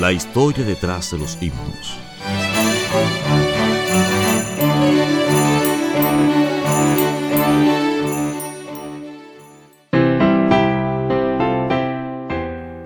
[0.00, 1.98] La historia detrás de los himnos.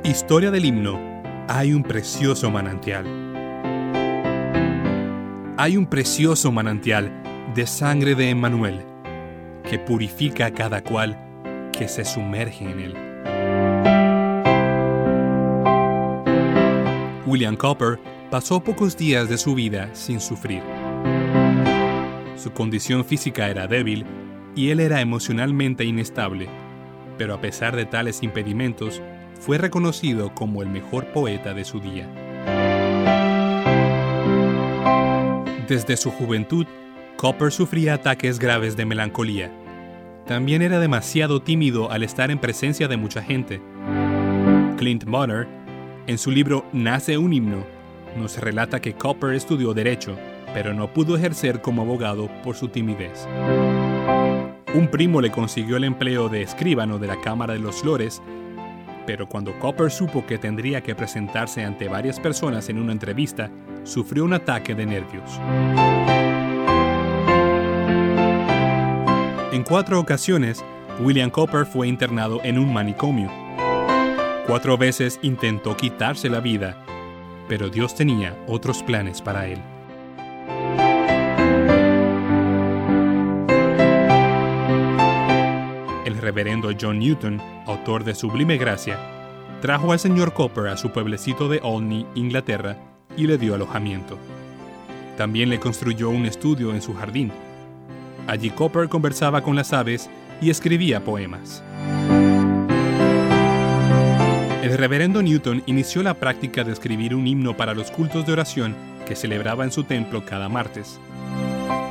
[0.05, 0.99] Historia del himno.
[1.49, 3.07] Hay un precioso manantial.
[5.57, 7.23] Hay un precioso manantial
[7.55, 8.85] de sangre de Emmanuel
[9.69, 13.06] que purifica a cada cual que se sumerge en él.
[17.37, 17.99] William Copper
[18.31, 20.63] pasó pocos días de su vida sin sufrir.
[22.35, 24.07] Su condición física era débil
[24.55, 26.49] y él era emocionalmente inestable,
[27.19, 29.03] pero a pesar de tales impedimentos,
[29.39, 32.09] fue reconocido como el mejor poeta de su día.
[35.69, 36.67] Desde su juventud,
[37.19, 39.53] Copper sufría ataques graves de melancolía.
[40.27, 43.61] También era demasiado tímido al estar en presencia de mucha gente.
[44.79, 45.47] Clint Bonner,
[46.07, 47.65] en su libro Nace un himno,
[48.17, 50.17] nos relata que Copper estudió derecho,
[50.55, 53.27] pero no pudo ejercer como abogado por su timidez.
[54.75, 58.23] Un primo le consiguió el empleo de escribano de la Cámara de los Lores,
[59.07, 63.51] pero cuando Copper supo que tendría que presentarse ante varias personas en una entrevista,
[63.85, 65.41] sufrió un ataque de nervios.
[69.53, 70.65] En cuatro ocasiones,
[71.01, 73.46] William Copper fue internado en un manicomio.
[74.47, 76.77] Cuatro veces intentó quitarse la vida,
[77.49, 79.61] pero Dios tenía otros planes para él.
[86.05, 88.97] El reverendo John Newton, autor de Sublime Gracia,
[89.61, 92.77] trajo al señor Copper a su pueblecito de Olney, Inglaterra,
[93.17, 94.17] y le dio alojamiento.
[95.17, 97.33] También le construyó un estudio en su jardín.
[98.29, 100.09] Allí Copper conversaba con las aves
[100.41, 101.65] y escribía poemas.
[104.77, 108.77] El reverendo Newton inició la práctica de escribir un himno para los cultos de oración
[109.07, 111.01] que celebraba en su templo cada martes.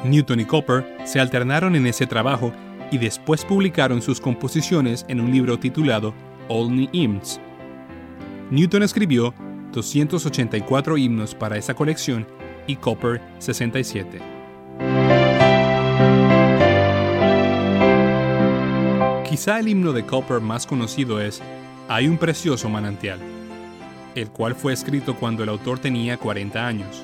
[0.03, 2.53] Newton y Copper se alternaron en ese trabajo
[2.91, 6.13] y después publicaron sus composiciones en un libro titulado
[6.47, 7.41] Olney Hymns.
[8.51, 9.33] Newton escribió
[9.71, 12.27] 284 himnos para esa colección
[12.67, 14.19] y Copper 67.
[19.27, 21.41] Quizá el himno de Copper más conocido es
[21.87, 23.19] Hay un precioso manantial,
[24.15, 27.03] el cual fue escrito cuando el autor tenía 40 años.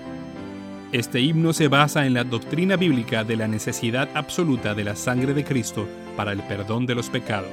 [0.92, 5.36] Este himno se basa en la doctrina bíblica de la necesidad absoluta de la sangre
[5.36, 5.88] de Cristo
[6.18, 7.52] para el perdón de los pecados.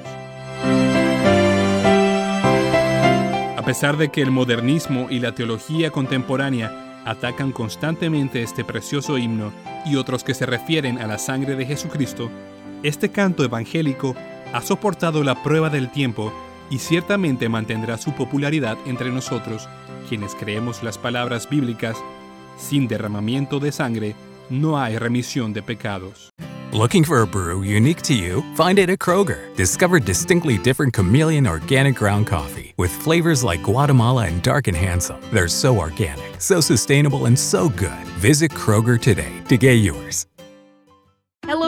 [3.59, 9.53] A pesar de que el modernismo y la teología contemporánea atacan constantemente este precioso himno
[9.85, 12.31] y otros que se refieren a la sangre de Jesucristo,
[12.83, 14.15] este canto evangélico
[14.55, 16.33] ha soportado la prueba del tiempo
[16.71, 19.69] y ciertamente mantendrá su popularidad entre nosotros,
[20.09, 21.97] quienes creemos las palabras bíblicas
[22.59, 24.15] sin derramamiento de sangre
[24.51, 26.31] no hay remisión de pecados.
[26.73, 28.43] Looking for a brew unique to you?
[28.55, 29.55] Find it at Kroger.
[29.57, 35.19] Discover distinctly different chameleon organic ground coffee with flavors like Guatemala and Dark and Handsome.
[35.33, 38.07] They're so organic, so sustainable, and so good.
[38.21, 40.27] Visit Kroger today to get yours.
[41.47, 41.68] Hello,